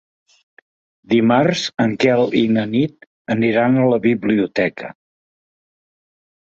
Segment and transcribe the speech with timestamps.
[1.11, 4.95] Dimarts en Quel i na Nit aniran a la biblioteca.